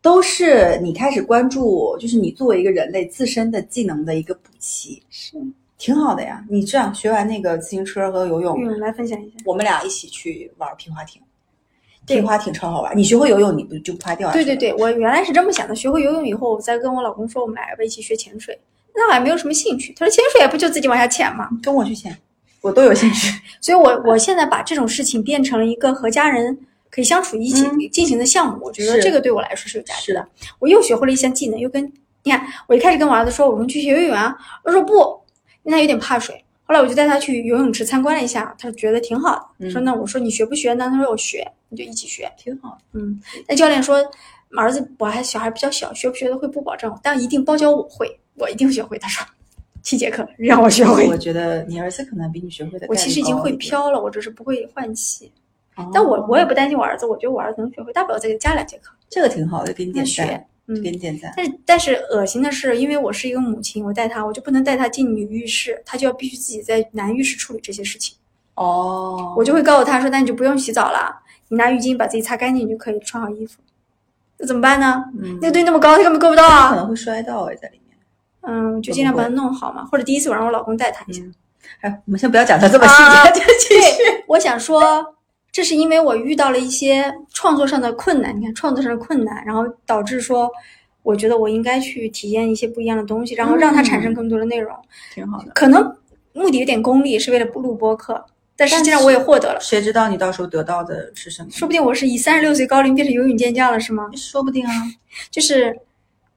[0.00, 5.36] 都是你开始关注，就是你作为一个人类自身的技能的一个补齐，是，
[5.78, 6.44] 挺好的呀。
[6.50, 9.36] 你这样学完那个自行车和游泳，嗯，来分享一下。
[9.44, 11.22] 我们俩一起去玩皮划艇，
[12.04, 12.96] 对皮划艇超好玩。
[12.98, 14.44] 你学会游泳，你不就不怕掉下去了？
[14.44, 18.58] 对对对，我原来是这么想的，学会游泳以后，我再跟我老公说，我们俩要不要一起学潜水？
[18.94, 19.92] 那我还没有什么兴趣。
[19.96, 21.48] 他说潜水也不就自己往下潜吗？
[21.62, 22.16] 跟我去潜，
[22.60, 23.32] 我都有兴趣。
[23.62, 26.58] 所以我我现在把这种事情变成了一个和家人
[26.90, 30.26] 可以相处一起嗯进行的项目，我觉得这个对我来说是有价值的。
[30.58, 31.92] 我又学会了一项技能，又跟
[32.28, 34.92] 你看，我一开始跟我儿子说，我们去学游泳啊，我说不，
[35.62, 36.44] 因为他有点怕水。
[36.64, 39.66] 后来我就带他去游泳池参观了一下，他觉得挺好的。
[39.66, 40.90] 嗯说那我说你学不学呢？
[40.90, 42.30] 他说我学，你就一起学。
[42.36, 43.00] 挺好的。
[43.00, 44.04] 嗯，那教练说
[44.54, 48.98] 儿子我还小孩比较小，学不学的会不保证，但一定包教我会，我一定学会。
[48.98, 49.26] 他说
[49.82, 51.16] 七节课让我学会我。
[51.16, 53.52] 觉得你儿子可能比你学会的，我其实已经会。
[53.52, 55.32] 飘了，我只是不会换气。
[55.76, 58.92] 哦但我我也不担心我儿子，我觉得我儿子能学会，大不了再加两节课。
[59.08, 61.32] 这个挺好的，给你点学赞，嗯给你点赞。
[61.36, 68.16] 但是但是恶心的是，因为我是一个母亲，我带他，我就不能带他进女浴室，他就要必须自己在男浴室处理这些事情。
[68.54, 73.60] 哦，我就会告诉他说：“那你就不用洗澡了，你拿浴巾把自己擦干净就可以，穿好衣服。”
[74.38, 75.04] 那怎么办呢？
[75.20, 76.76] 嗯那个东西那么高，他根本够不到啊可啊。
[76.76, 77.96] 能会摔到哎，在里面。
[78.42, 79.84] 嗯，就尽量把它弄好嘛。
[79.84, 81.22] 或者第一次我让我老公带他一下。
[81.22, 81.34] 嗯，
[81.82, 84.02] 哎，我们先不要讲它这么细啊节， 就继续。
[84.26, 85.14] 我想说，
[85.50, 90.50] 这是因为我遇到了一些创作上的困难，你看创作上的困难，然后导致说，
[91.02, 94.74] 我觉得我应该去体验一些不一样的东西，然后让它产生更多的内容。
[95.12, 95.50] 挺好的。
[95.54, 95.96] 可能
[96.32, 98.24] 目的有点功利，是为了录播客，
[98.56, 99.58] 但实际上我也获得了。
[99.60, 101.50] 谁知道你到时候得到的是什么？
[101.50, 104.08] 说不定我是以三十六岁高龄变成游泳健将了，是吗？
[104.14, 104.72] 说不定啊。
[105.30, 105.76] 就是，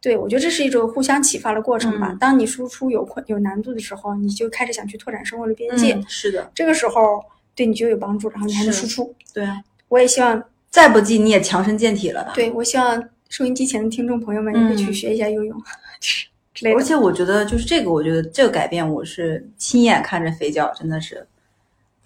[0.01, 2.09] 对我觉得这是一种互相启发的过程吧。
[2.11, 7.23] 嗯当你输出有困有难度的时候，你就开始想去拓展生活的边界，嗯，是的，这个时候
[7.61, 9.13] 对你就有帮助，然后你还能输出。
[9.31, 9.61] 对啊。
[9.87, 12.31] 我也希望，再不济你也强身健体了吧？。
[12.33, 15.61] 对我希望收音机前的听众朋友们也会去嗯学一下游泳。
[16.75, 21.27] 而且我觉得就是这个，我觉得这个改变我是亲眼看着肥脚，真的是。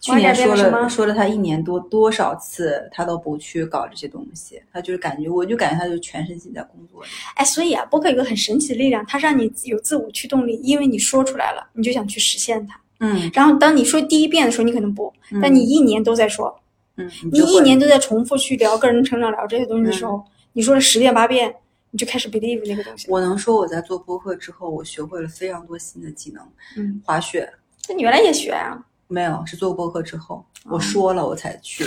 [0.02, 7.10] 去年说了说了他一年多多少次他都不去搞这些东西，他就是感觉我就感觉他就全身心在工作里。
[7.36, 12.80] 哎，所以啊，播客有个很神奇的力量，它让你有自我驱动力，因为你说出来了，你就想去实现它。
[13.00, 16.60] 嗯然后当你说第一遍的时候，你可能不，但你一年都在说，
[16.98, 21.54] 嗯，你一年都在重复去聊个人成长、聊这些东西的时候，你说了十遍八遍，
[21.92, 23.08] 你就开始 believe 那个东西。
[23.10, 26.42] 我能说我在做播客之后，我学会了非常多新的技能。
[26.78, 27.52] 嗯，滑雪
[27.90, 28.84] 那你原来也学啊？
[29.08, 31.86] 没有，是做播客之后，哦我说了我才去。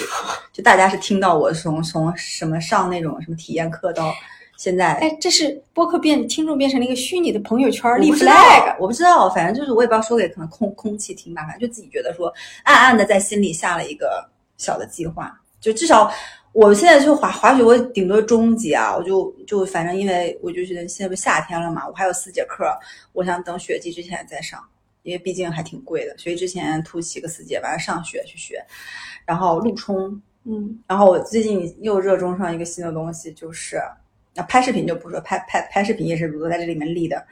[0.52, 4.14] 就大家是听到我从从什么上那种什么体验课到
[4.58, 16.12] 现在，哎，这是播客变听众变成了一个虚拟的朋友圈立 flag。，我不知道，反正就是我也不知道说给可能空空气听吧，反正就自己觉得说暗暗的在心里下了一个小的计划，就至少
[16.52, 22.76] 我现在就滑滑雪，我顶多中级啊，我就就反正因为我就觉得现在不夏天了嘛，我还有四节课，
[23.12, 24.60] 我想等雪季之前再上，
[25.04, 28.60] 因为毕竟还挺贵的，所以之前突袭个四节，完了上学去学，
[29.24, 33.80] 然后陆冲，嗯，然后我最近又热衷上一个新的东西，就是
[34.38, 37.26] 啊拍视频就不说，拍拍拍视频也是我在这里面立的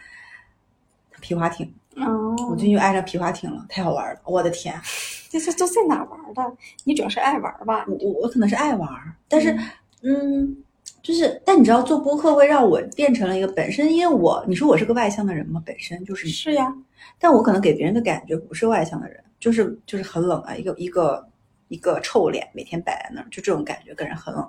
[1.20, 1.72] 皮划艇。
[1.96, 4.20] 哦，我最近又爱上皮划艇了，太好玩了！
[4.24, 4.78] 我的天，
[5.30, 6.56] 这这都在哪玩的？
[6.84, 7.86] 你主要是爱玩吧？
[7.88, 8.86] 我我我可能是爱玩，
[9.28, 9.56] 但是
[10.02, 10.54] 嗯，
[11.00, 15.62] 就是但你知道做播客会让我变成了一个本身，因为我你说我是个外向的人吗？
[15.64, 16.70] 本身就是是呀，
[17.18, 21.26] 但我可能给别人的感觉不是外向的人，就是就是很冷啊，一个一个
[21.68, 24.48] 一个臭脸，每天摆在那儿，就这种感觉，跟人很冷。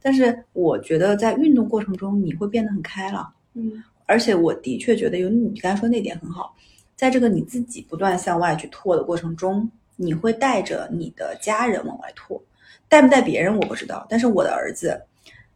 [0.00, 6.54] 但是我觉得在运动过程中，你会变得很开朗，嗯而且我的确觉得有你刚才说那点很好，
[6.96, 12.42] 在这个你自己不断向外去拓的过程中，你会带着你的家人往外拓，
[12.88, 15.00] 带不带别人我不知道，但是我的儿子。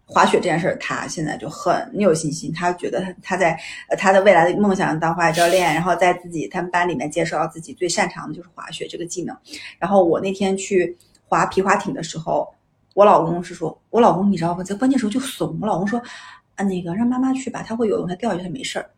[0.09, 2.53] 滑雪这件事儿，他现在就很有信心。
[2.53, 9.37] 他觉得他他在呃他的未来的梦想当滑雪教练，然后在自己他们班里面介绍自己最擅长的就是滑雪这个技能。
[9.81, 10.97] 然后我那天去
[11.29, 12.49] 滑皮划艇的时候，
[12.95, 14.63] 我老公是说，我老公你知道吗？
[14.63, 15.59] 在关键时候就怂。
[15.61, 16.01] 我老公说
[16.55, 18.89] 啊，那个让妈妈去吧，他会游泳，他掉下去他没事儿。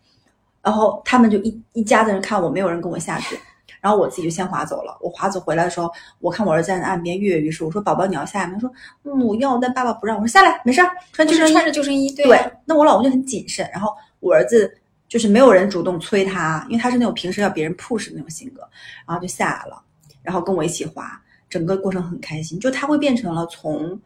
[0.61, 3.39] 然后他们就一一家子人看我，没有人跟我下去。
[3.81, 4.97] 然后我自己就先滑走了。
[5.01, 7.65] 我滑走回来的时候，我看我儿子在那岸边跃跃欲试。
[7.65, 8.73] 我说：“宝宝，你要下来吗？”他说
[9.05, 12.27] ：“嗯，我要，但爸爸不让。”我说：“下来，没事儿，穿救生衣。”穿着救生衣，对
[12.65, 14.73] 那我老公就很谨慎，然后我儿子
[15.09, 18.61] 就是没有人主动催他，因为他是那种平时要别人 push 的那种性格，
[19.07, 19.83] 然后就下来了，
[20.23, 22.59] 然后跟我一起滑，整个过程很开心。
[22.61, 23.99] 就他会变成了从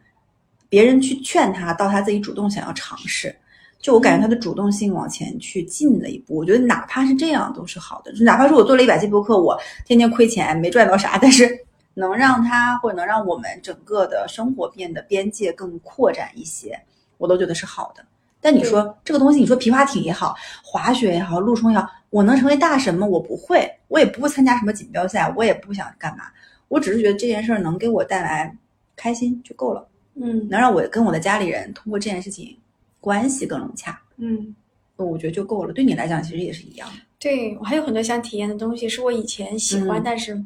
[0.69, 3.35] 别人去劝他，到他自己主动想要尝试。
[3.83, 8.13] 就我感觉他的主动性往前去进了一步，我觉得哪怕是这样都是好的。
[8.13, 11.49] 就哪怕是我做了一百期播客，我天天亏钱没赚到啥， 但是
[11.93, 16.79] 能让他或者能让我们整个的生活变得边界更扩展一些，
[17.17, 18.01] 我都觉得是好的。
[18.39, 23.05] 但你说这个东西，你说皮划艇也好，滑雪也好，陆冲也好，我能成为大神吗？
[23.05, 26.23] 我不会，我也不会参加什么锦标赛，我也不想干嘛。
[26.69, 28.57] 我只是觉得这件事儿能给我带来
[28.95, 32.57] 开心就够了，嗯能让我跟我的家里人通过这件事情
[33.03, 34.55] 关系更融洽，嗯，
[34.95, 35.73] 我觉得就够了。
[35.73, 36.95] 对你来讲，其实也是一样的。
[37.19, 40.41] 对我还有很多想体验的东西，是我以前喜欢，嗯但是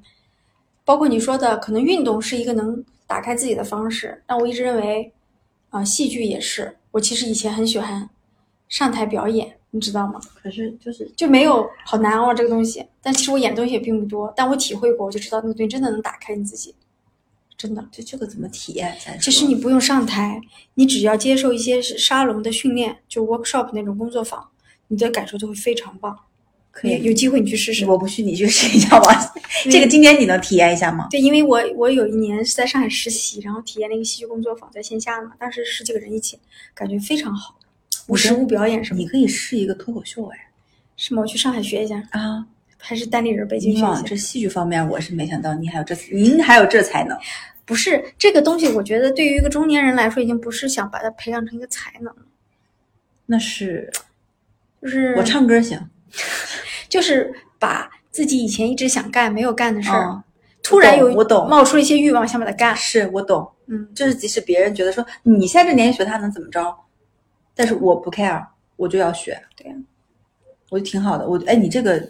[0.84, 4.24] 包括你说的，可能运动是一个能打开自己的方式。
[4.26, 5.14] 但我一直认为，
[5.70, 6.76] 啊、戏剧也是。
[6.90, 8.10] 我其实以前很喜欢
[8.70, 10.20] 上台表演，你知道吗？
[10.42, 12.84] 可是就是就没有好难哦这个东西。
[13.04, 16.74] 但其实我演的东西也并不多，但我体会过，我就知道那个东西真的能打开你自己，
[17.58, 17.84] 真的。
[17.92, 18.96] 这这个怎么体验？
[19.20, 20.40] 其实你不用上台，
[20.76, 24.48] 你只要接受一些沙龙的训练，就 workshop 那种工作坊，
[24.90, 26.16] 你的感受就会非常棒。
[26.70, 27.84] 可以，有有机会你去试试。
[27.88, 29.34] 我不去，你去试一下吧。
[29.64, 31.08] 这个今天你能体验一下吗？
[31.10, 36.38] 对，因为我我有一年是在上海实习，然后体验了一个戏剧工作坊，在线下的嘛，当时十几个人一起，
[36.76, 37.58] 感觉非常好，
[38.08, 39.00] 无实物表演什么。
[39.00, 40.38] 你可以试一个脱口秀哎
[40.96, 41.24] 是吗？
[41.24, 42.46] 我去上海学一下，啊！
[42.78, 43.90] 还是单立人北京你学一下？
[43.90, 47.18] 往这戏剧方面，我是没想到您还有这，您还有这才能。
[47.66, 52.22] 不是这个东西，我觉得对于一个中年人来说，已经不是想把它培养成一个才能了，
[53.26, 53.92] 那是
[54.82, 55.78] 就是我唱歌行，
[56.88, 60.24] 就是把自己以前一直想干没有干的事儿，嗯
[60.64, 62.76] 突然有我懂冒出了一些欲望，想把它干。
[62.76, 63.50] 是我懂。
[63.68, 66.76] 嗯，就是即使别人觉得说你现在这年纪学它能怎么着，
[67.56, 69.38] 但是我不 care，我就要学。
[69.56, 69.76] 对呀
[70.70, 71.28] 我就挺好的。
[71.28, 72.06] 我哎，你这个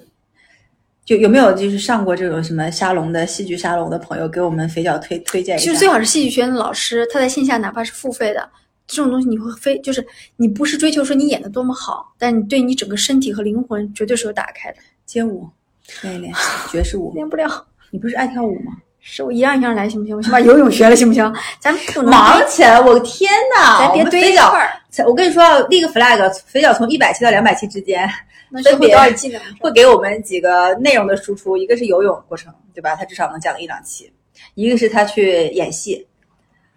[1.08, 5.64] 就有没有就是上过这种什么沙龙的戏剧沙龙的朋友给我们肥脚推推荐一下？
[5.64, 8.50] 其实最好是戏剧学院的老师，他在线下哪怕是付费的，
[8.86, 14.78] 这种东西你会非就是你不是追求说你演的多么好，但你对你整个身体和灵魂绝对是有打开的。
[15.06, 15.50] 街舞
[16.02, 16.34] 练一练，
[16.70, 17.14] 爵士舞。
[17.16, 18.74] 练不了，你不是爱跳舞吗？
[19.00, 20.18] 是我一样一样来行不行？
[20.18, 21.34] 我先把游泳学了行不行？
[21.62, 23.80] 咱不忙起来，我的天呐！
[23.80, 24.74] 咱别堆一块儿，
[25.06, 28.08] 我跟你说，立个 flag，肥脚从一百期到两百期之间，
[28.64, 28.96] 分别？
[29.60, 32.96] 会给我们几个内容的输出，一个是游泳过程，对吧？
[32.96, 34.06] 他至少能讲一两期；
[34.56, 36.08] 一个是他去演戏，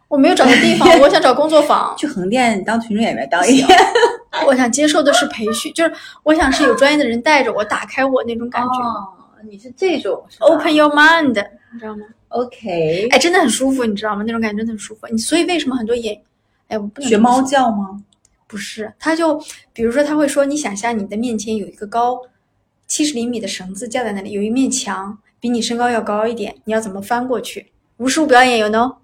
[0.08, 1.94] 我没有找到地方，我想找工作坊。
[1.98, 3.78] 去横店当群众演员当一天。
[4.46, 8.80] 我想接受的是培训，就是我想是有专业的人带着我，打开我那种感觉。
[8.80, 9.08] 哦，
[9.48, 11.26] 你是这种是 Open your mind，
[11.72, 14.22] 你知道吗？OK，哎，真的很舒服，你知道吗？
[14.24, 15.06] 那种感觉真的很舒服。
[15.10, 16.16] 你所以为什么很多演，
[16.68, 18.00] 哎，我不能学猫叫吗？
[18.50, 19.40] 不是，他就
[19.72, 22.20] 比如说他会说，你想象你的面前有一个高
[22.88, 27.70] 七十厘米的绳子架在那里，有一面墙比你身高要高一点，你要怎么翻过去？
[27.98, 28.96] 无实物表演有呢，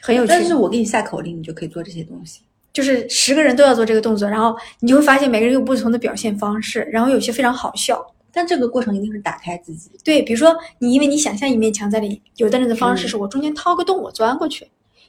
[0.00, 0.28] 很有趣。
[0.28, 2.42] 但是我给你下口令，你就可以做这些东西。
[2.72, 8.00] 就是十个人都要做这个动作，然后你就会发现每个人有不同的表现方式，然后有些非常好笑。
[8.32, 9.90] 但这个过程一定是打开自己。
[10.04, 14.64] 对，比如说你因为你想象一面墙在里，有的人的方式是我中间掏个洞，我钻过去；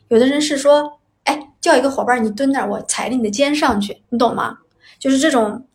[0.08, 4.58] 有的人是说，哎，叫一个伙伴你蹲那儿，我踩着你的肩上去，你懂吗？
[5.00, 5.66] 就是这种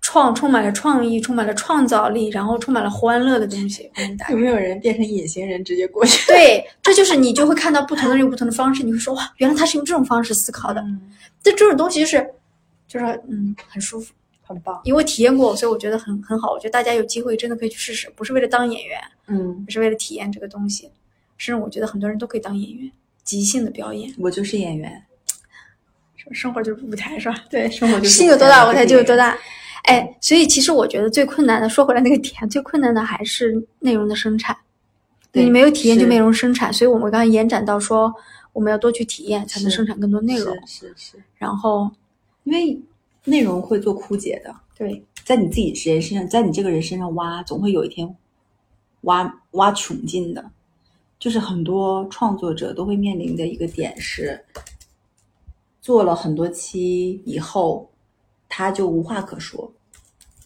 [0.00, 3.90] 创充满了创意、充满了创造力，然后充满了欢乐的东西。
[3.94, 6.26] 我给你打开没有人变成隐形人直接过去？
[6.26, 10.84] 对，这就是你就会看到不同的人有不同的方式，你会说哇，原来他是用这种方式思考的。
[11.42, 12.34] 这这种东西就是
[12.88, 14.12] 就是嗯很舒服，
[14.42, 14.80] 很棒。
[14.84, 16.50] 因为我体验过，所以我觉得很很好。
[16.52, 20.90] 我觉得大家有机会真的可以去试试，不是为了当演员，嗯，是为了体验这个东西。
[21.38, 22.90] 甚至我觉得很多人都可以当演员，
[23.24, 25.02] 即兴的表演，我就是演员。
[26.30, 27.34] 生活就是舞台，是吧？
[27.50, 29.32] 对， 生活就是心有多大，舞台就有多大。
[29.32, 29.38] 大。
[29.82, 34.56] 哎，所以其实我觉得最困难的，说回来那个点，最困难的还是内容的生产。
[35.32, 38.14] 对你没有体验就没有生产，所以我们刚才延展到说，
[38.52, 40.54] 我们要多去体验，才能生产更多内容。
[40.66, 41.90] 是是是，然后，
[42.44, 42.80] 因为
[43.24, 48.14] 内容会做枯竭的，对，在你自己人身上，在你这个人身上挖，总会有一天
[49.00, 50.50] 挖挖穷尽的。
[51.22, 54.44] 就是很多创作者都会面临的一个点是，
[55.80, 57.88] 做了很多期以后，
[58.48, 59.72] 他就无话可说，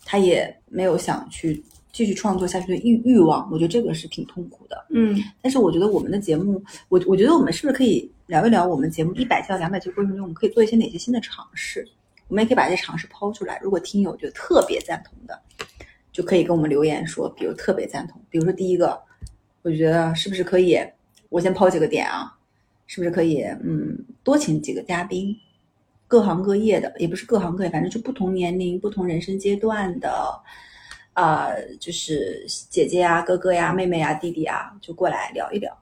[0.05, 3.49] 他也没有想去继续创作下去的欲欲望。
[3.51, 4.85] 我觉得这个是挺痛苦的。
[4.91, 11.89] 嗯，但是我觉得我们的节目，我我觉得我们是不是可以聊一聊我们节目一百期到两百期过程中，我们可以做一些哪些新的尝试？
[12.29, 13.59] 我们也可以把这些尝试抛出来。
[13.63, 15.41] 如果听友觉得特别赞同的，
[16.13, 19.01] 就可以跟我们留言说，比如特别赞同，比如说第一个，
[19.67, 20.79] 我觉得是不是可以，
[21.29, 22.33] 我先抛几个点啊，
[22.87, 25.37] 是不是可以，嗯，多请几个嘉宾，
[26.07, 30.41] 各行各业的，也不是各行各业，反正就不同年龄、不同人生阶段的，
[31.15, 31.49] 啊、
[31.81, 35.77] 就是姐姐呀、哥哥呀、妹妹呀、弟弟啊，就过来聊一聊。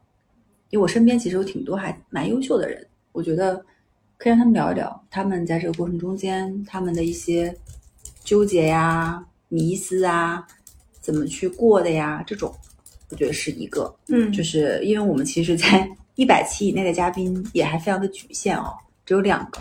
[0.70, 3.62] 因为我身边其实有挺多还蛮优秀的人，我觉得
[4.16, 7.54] 可以让他们聊一聊，他们在这个过程中间他们的一些
[8.24, 10.46] 纠结呀、迷思啊，
[11.02, 12.50] 怎么去过的呀，这种
[13.10, 13.94] 我觉得是一个。
[14.08, 18.72] 嗯，就是因为我们其实，在 一百期以内的嘉宾也还非常的局限哦，
[19.04, 19.60] 只有两个。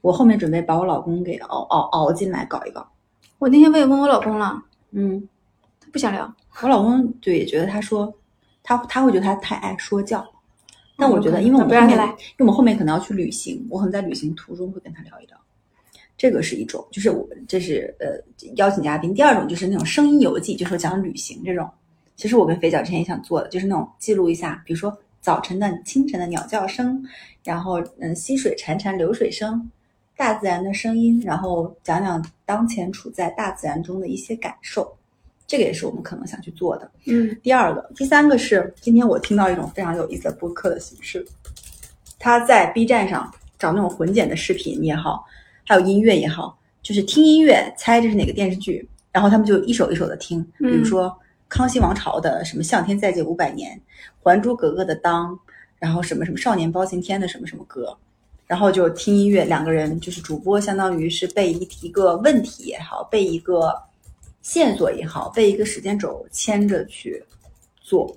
[0.00, 2.86] 我后面准备把我老公给熬熬熬进来搞一搞。
[3.38, 5.28] 我那天我也问我老公了，嗯，
[5.80, 6.34] 他不想聊。
[6.62, 8.12] 我老公对也觉得他说
[8.62, 10.26] 他他会觉得他太爱说教，
[10.96, 15.36] 但我觉得嗯因为我们后面来因为我们后面可能要去旅行，我可能在旅行途中会跟他聊一聊。
[16.16, 18.06] 这个是一种，就是我这是呃
[18.56, 19.14] 邀请嘉宾。
[19.14, 21.70] 第二种就是那种声音游记，就是讲旅行这种。
[22.20, 27.02] 其实我跟肥脚之前也想做的，就是那种记录一下，比如说早晨的清晨的鸟叫声，
[27.42, 29.70] 然后嗯溪水潺潺流水声，
[30.18, 34.94] 大自然的声音，然后讲讲当前处在大自然中的一些感受。
[35.46, 36.90] 这个也是我们可能想去做的。
[37.06, 41.26] 嗯第二个，第三个是今天我听到一种非常有意思的播客的形式，
[42.18, 45.24] 他在 B 站上找那种混剪的视频也好，
[45.66, 51.08] 还有音乐也好，就是听音乐猜这是哪个电视剧，然后他们就一首一首的听，比如说
[51.50, 53.76] 《康熙王朝》的什么“向天再借五百年”，
[54.22, 55.38] 《还珠格格》的“当”，
[55.78, 57.94] 然后什么什么《少年包青天》的什么什么歌，
[58.46, 63.74] 然后就听音乐，两个人就是主播，相当于是被一一个问题也好，被一个
[64.42, 67.22] 线索也好，被一个时间轴牵着去
[67.80, 68.16] 做。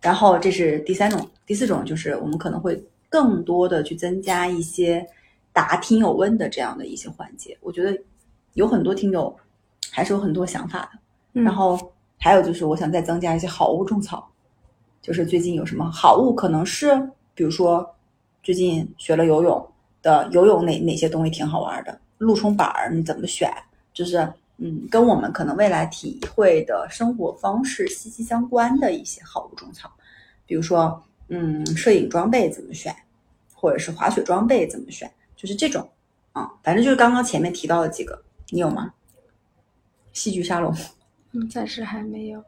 [0.00, 5.04] 然后这是第三种，第四种就是我们可能会更多的去增加一些
[5.52, 7.58] 答听友问的这样的一些环节。
[7.60, 7.98] 我觉得
[8.54, 9.36] 有很多听友
[9.90, 10.98] 还是有很多想法的。
[11.34, 11.78] 嗯然后
[12.18, 14.28] 还有就是，我想再增加一些好物种草，
[15.00, 16.96] 就是最近有什么好物，可能是
[17.34, 17.94] 比如说
[18.42, 19.68] 最近学了游泳
[20.02, 23.52] 的游泳哪哪些东西挺好玩的，路冲板儿你怎么选？
[23.92, 24.18] 就是
[24.58, 29.90] 嗯，跟我们可能未来体会的生活方式息息相关的一些好物种草，
[30.46, 32.94] 比如说，嗯，摄影装备怎么选，
[33.54, 35.86] 或者是滑雪装备怎么选，就是这种
[36.32, 38.92] 啊，反正就是刚刚前面提到的几个，你有吗？
[40.12, 40.74] 戏剧沙龙，
[41.36, 42.42] 嗯，暂时还没有。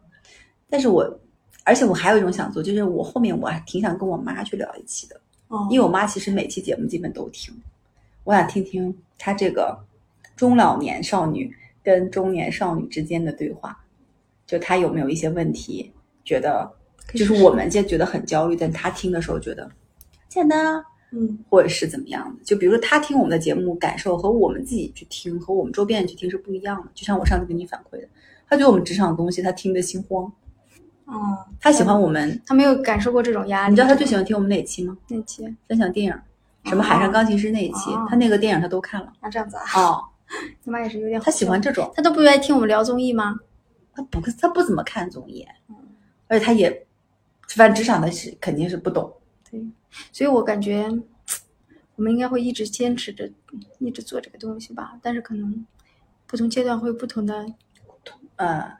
[0.71, 1.21] 但是我，
[1.65, 7.55] 而且我还有一种想做，就是我后面我还挺想跟我妈去聊一期的，哦因为我妈其实每期节目基本都听，
[8.25, 9.79] 我想听听她这个
[10.37, 13.79] 中老年少女跟中年少女之间的对话，
[14.47, 15.91] 就她有没有一些问题，
[16.25, 16.71] 觉得
[17.15, 19.71] 就是我们就觉得很焦虑，但她听的时候觉得
[20.29, 22.45] 简单啊，嗯或者是怎么样的。
[22.45, 26.91] 就比如说她听我们的节目，感受和我们自己去听和我们周边人去听是不一样的。
[26.95, 28.09] 就像我上次给你反馈的，
[28.49, 30.25] 她觉得我们职场的东西他听得心慌，
[31.05, 32.41] 哦，他喜欢我们。
[32.47, 33.71] 他没有感受过这种压力。
[33.71, 34.97] 你知道他最喜欢听我们哪期吗？
[35.09, 36.15] 哪期分享电影，
[36.65, 39.13] 什么海上钢琴师那一期，他那个电影他都看了。
[39.21, 40.05] 啊，这样子啊，哦，
[40.65, 43.37] 你妈也是有点他喜欢，这种，他都不愿意听我们聊综艺吗？
[43.95, 45.47] 他不他不怎么看综艺，
[46.29, 46.87] 而且他也，
[47.49, 49.13] 反正职场的是肯定是不懂。
[49.51, 49.61] 对，
[50.13, 50.89] 所以我感觉
[51.97, 53.29] 我们应该会一直坚持着，
[53.79, 54.99] 一直做这个东西吧。
[55.03, 55.67] 但是可能
[56.27, 57.45] 不同阶段会有不同的，
[58.39, 58.73] 呃，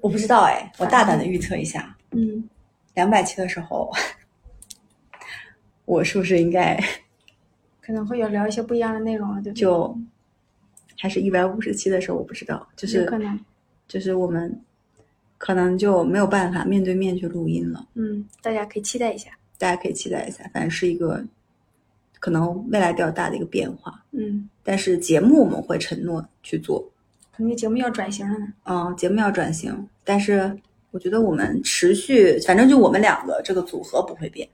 [0.00, 2.48] 我不知道哎，我大胆的预测一下，嗯，
[2.94, 3.92] 两百期的时候，
[5.84, 6.80] 我是不是应该
[7.80, 9.60] 可能会有聊一些不一样的内容了，对不对？
[9.60, 9.98] 就
[10.98, 13.38] 还是一百五十期的时候，我不知道，就是可能，
[13.88, 14.60] 就是我们
[15.38, 17.86] 可能就没有办法面对面去录音了。
[17.94, 21.24] 嗯，大家可以期待一下，大家可以期待一下，反正是一个
[22.20, 24.04] 可能未来比较大的一个变化。
[24.12, 26.88] 嗯，但是节目我们会承诺去做，
[27.36, 28.46] 可能节目要转型了呢。
[28.64, 30.58] 嗯，节目要转型，但是
[30.90, 34.48] 我觉得我们持续，反正就我们两个这个组合不会变，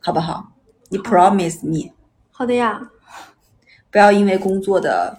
[0.00, 0.52] 好不好？
[0.88, 1.92] 你 promise me，
[2.32, 2.80] 好的呀，
[3.90, 5.16] 不要因为工作的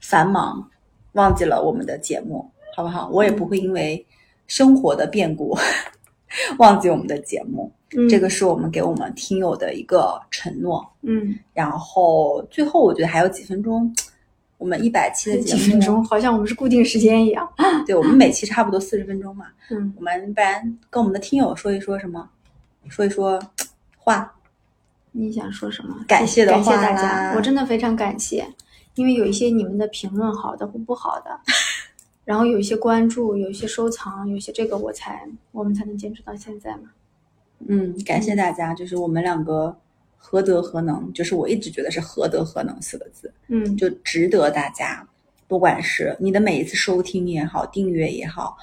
[0.00, 0.70] 繁忙
[1.12, 3.08] 忘记了我们的节目，好不好？
[3.08, 4.06] 我也不会因为
[4.46, 5.56] 生活的变故
[6.58, 10.86] 忘记我们的节目，嗯，这个是我们给我们听友的一个承诺。
[11.00, 13.90] 嗯，然后最后我觉得还有几分钟，
[14.64, 17.46] 我们一百期的节目，几分钟，好像我们是固定时间一样。
[17.84, 19.44] 对我们每期差不多四十分钟嘛。
[19.68, 22.26] 嗯，我们不然跟我们的听友说一说什么，
[22.88, 23.38] 说一说
[23.98, 24.32] 话。
[25.12, 25.94] 你想说什么？
[26.08, 28.48] 感谢的感谢话大家，啦我真的非常感谢，
[28.94, 31.38] 因为有一些你们的评论好的或不好的，
[32.24, 36.84] 然后有一些关注，有一些收藏，有些这个我才我们才能坚持到现在嘛。
[37.68, 39.76] 嗯，感谢大家，就是我们两个
[40.26, 45.06] 何德何能，就是我一直觉得是何德何能四个字，嗯，就值得大家，
[45.46, 48.56] 不管是你的每一次收听也好，订阅也好。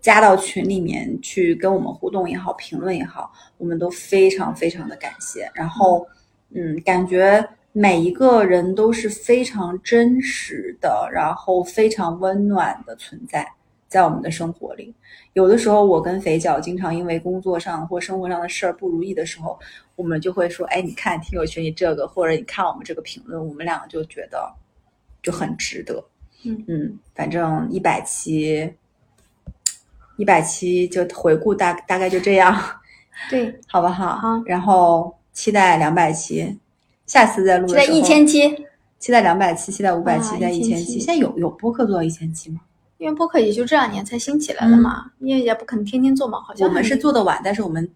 [0.00, 5.50] 加到群里面去跟我们互动也好，评论也好，我们都非常非常的感谢。
[5.54, 6.06] 然后，
[6.54, 13.46] 嗯，感觉每一个人都是非常真实的，然后非常温暖的存在
[13.94, 14.92] 在我们的生活里。
[15.34, 19.56] 有的时候，我跟肥脚经常因为工作上或生活上的事儿不如意的时候，
[19.94, 24.52] 我们就会说：“哎，你看听友群里这个，或者你看我们这个评论，我们两个就觉得
[25.22, 26.04] 就很值得。”
[26.44, 28.74] 嗯嗯，反正一百期。
[30.16, 32.56] 一百期就回顾大大概就这样，
[33.28, 34.14] 对， 好不好？
[34.16, 36.56] 好然后期待两百期，
[37.04, 38.64] 下次再录期待一千期，
[39.00, 40.98] 期待两百期，期待五百期，待一千1000期期。
[41.00, 42.60] 现在有有播客做到一千期吗？
[43.04, 47.86] 因为播客也就这两年才兴起来的嘛，因为也不可能天天做嘛，好像我们是做的晚，但是我们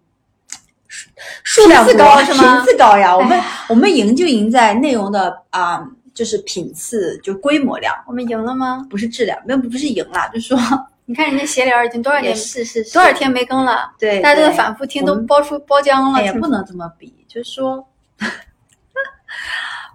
[0.87, 3.17] 数数量高是吗频次高呀。
[3.17, 5.83] 我们哎我们赢就赢在内容的啊、
[6.13, 8.85] 就是品次，就规模量，我们赢了吗？
[8.87, 9.35] 不是质量。
[9.47, 10.59] 没有不是赢了，就是说
[11.05, 16.19] 你看人家闲聊已经多少也年是是多少天没更了，对，大家都在反复听，都包出包浆了。
[16.19, 17.83] 哎呀，听不能这么比，就是说，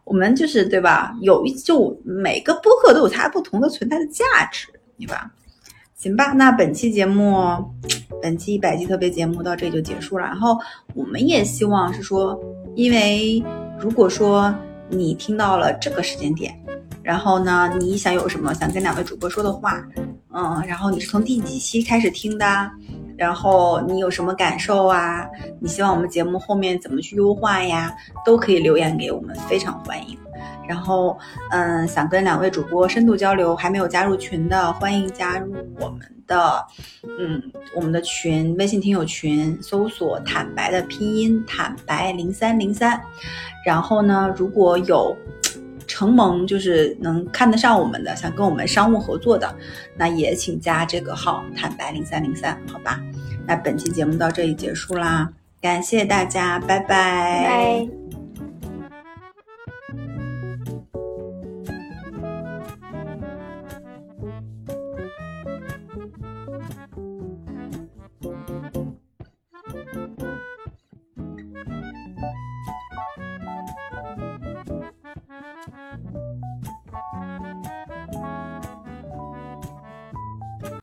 [0.03, 1.15] 我们就是对吧？
[1.21, 4.69] 有一就每个播客都有它不同的存在的价值，
[4.99, 5.31] 对吧？
[5.95, 7.57] 行吧，那本期节目，
[8.21, 10.27] 本期一百期特别节目到这里就结束了。
[10.27, 10.59] 然后
[10.95, 12.39] 我们也希望是说，
[12.75, 13.43] 因为
[13.79, 14.55] 如果说
[14.91, 16.55] 你听到了这个时间点，
[17.03, 19.83] 然后呢，你想有什么想跟两位主播说的话，
[20.35, 22.71] 嗯，然后你是从第几期开始听的？
[23.17, 25.25] 然后你有什么感受啊？
[25.61, 27.95] 你希望我们节目后面怎么去优化呀？
[28.27, 30.19] 都可以留言给我们，非常欢迎。
[30.69, 31.19] 然后，
[31.51, 36.65] 嗯，想跟两位主播深度交流，还没有加入群的，欢迎加入我们的，
[37.19, 37.43] 嗯，
[37.75, 43.01] 我们的群，微信听友群，搜索“坦白”的拼音“坦白零三零三”。
[43.65, 45.17] 然后呢，如果有
[45.87, 49.55] 承蒙就是能看得上我们的，想跟我们商务合作的，
[49.97, 53.01] 那也请加这个号“坦白零三零三”，好吧？
[53.47, 55.29] 那本期节目到这里结束啦，
[55.61, 58.04] 感谢大家，拜拜拜拜。